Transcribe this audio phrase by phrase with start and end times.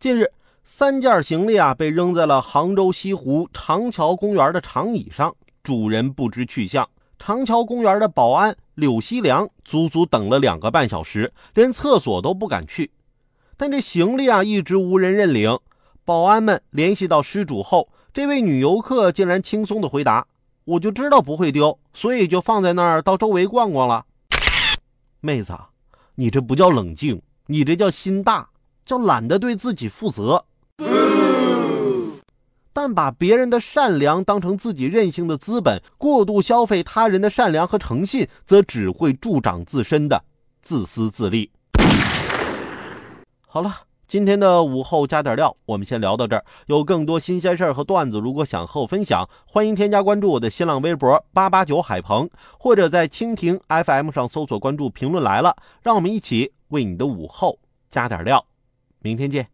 [0.00, 0.30] 近日，
[0.64, 6.88] 三件行李啊被扔在了杭州西湖长桥公园的长椅上，主人不知去向。
[7.18, 12.92] 长桥公园的保安柳西良足足等了两个半小时，连厕所都不敢去。
[13.56, 15.58] 但这行李啊一直无人认领。
[16.04, 20.28] 保安们联系到失主后，这位女游客竟然轻松的回答
[20.64, 24.06] ：“我就知道不会丢，所以就放在那儿，到周围逛逛了。”
[25.20, 25.58] 妹子，
[26.14, 28.50] 你这不叫冷静，你这叫心大。
[28.88, 30.46] 叫懒得对自己负责，
[32.72, 40.24] 但把别人的善良当成自己任性的资本，过度消费他人的善良和诚信，则只会助长自身的
[40.62, 41.50] 自私自利。
[43.46, 46.42] 好了，今天的午后加点料，我们先聊到这儿。
[46.64, 57.58] 有更多新鲜事儿和段子，如果想和我分享，欢迎添加关注我的新浪微博八八九海鹏，或者在蜻蜓 FM 上搜索关注“评论来了”，让我们一起为你的午后
[57.90, 58.46] 加点料。
[59.00, 59.48] 明天见。